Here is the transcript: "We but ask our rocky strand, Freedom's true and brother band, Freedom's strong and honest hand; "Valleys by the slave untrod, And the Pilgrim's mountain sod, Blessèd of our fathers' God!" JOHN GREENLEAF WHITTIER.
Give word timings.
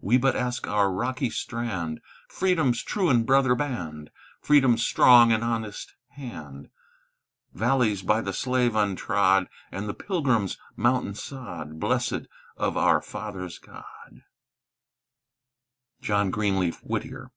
"We 0.00 0.18
but 0.18 0.36
ask 0.36 0.68
our 0.68 0.88
rocky 0.88 1.30
strand, 1.30 2.00
Freedom's 2.28 2.80
true 2.80 3.08
and 3.10 3.26
brother 3.26 3.56
band, 3.56 4.12
Freedom's 4.40 4.84
strong 4.86 5.32
and 5.32 5.42
honest 5.42 5.96
hand; 6.10 6.70
"Valleys 7.52 8.02
by 8.02 8.20
the 8.20 8.32
slave 8.32 8.76
untrod, 8.76 9.48
And 9.72 9.88
the 9.88 9.94
Pilgrim's 9.94 10.58
mountain 10.76 11.16
sod, 11.16 11.80
Blessèd 11.80 12.26
of 12.56 12.76
our 12.76 13.02
fathers' 13.02 13.58
God!" 13.58 14.22
JOHN 16.02 16.30
GREENLEAF 16.30 16.80
WHITTIER. 16.84 17.32